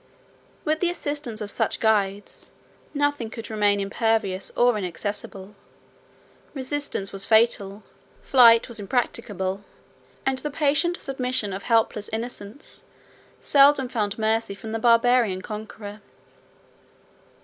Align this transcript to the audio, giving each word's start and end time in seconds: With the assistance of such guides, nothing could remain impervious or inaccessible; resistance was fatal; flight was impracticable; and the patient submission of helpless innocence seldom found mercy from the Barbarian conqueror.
With 0.65 0.79
the 0.79 0.89
assistance 0.89 1.41
of 1.41 1.51
such 1.51 1.79
guides, 1.79 2.49
nothing 2.91 3.29
could 3.29 3.51
remain 3.51 3.79
impervious 3.79 4.49
or 4.57 4.75
inaccessible; 4.75 5.53
resistance 6.55 7.11
was 7.11 7.27
fatal; 7.27 7.83
flight 8.23 8.67
was 8.67 8.79
impracticable; 8.79 9.63
and 10.25 10.39
the 10.39 10.49
patient 10.49 10.97
submission 10.97 11.53
of 11.53 11.61
helpless 11.61 12.09
innocence 12.11 12.83
seldom 13.41 13.89
found 13.89 14.17
mercy 14.17 14.55
from 14.55 14.71
the 14.71 14.79
Barbarian 14.79 15.43
conqueror. 15.43 16.01